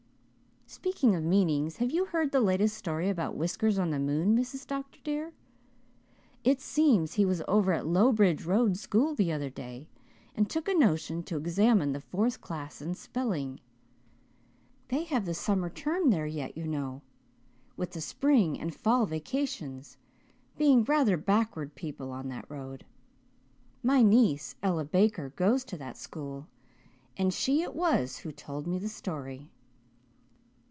[0.81, 4.65] Speaking of meanings, have you heard the latest story about Whiskers on the moon, Mrs.
[4.65, 5.01] Dr.
[5.03, 5.33] dear?
[6.45, 9.89] It seems he was over at the Lowbridge Road school the other day
[10.33, 13.59] and took a notion to examine the fourth class in spelling.
[14.87, 17.01] They have the summer term there yet, you know,
[17.75, 19.97] with the spring and fall vacations,
[20.57, 22.85] being rather backward people on that road.
[23.83, 26.47] My niece, Ella Baker, goes to that school
[27.17, 29.49] and she it was who told me the story.